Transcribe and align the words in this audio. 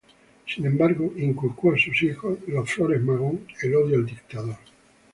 Sin 0.47 0.65
embargo, 0.65 1.13
inculcó 1.17 1.73
a 1.73 1.77
sus 1.77 2.01
hijos, 2.01 2.39
los 2.47 2.67
Flores 2.73 3.03
Magón, 3.03 3.45
el 3.61 3.75
odio 3.75 3.97
al 3.99 4.07
dictador. 4.07 4.55